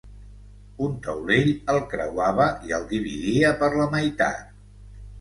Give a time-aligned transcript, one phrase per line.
[0.85, 4.47] Un taulell el creuava i el dividia per la meitat.